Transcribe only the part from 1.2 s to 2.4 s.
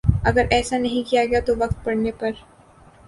گیا تو وقت پڑنے پر